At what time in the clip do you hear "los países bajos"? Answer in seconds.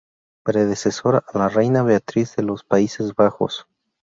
2.41-3.67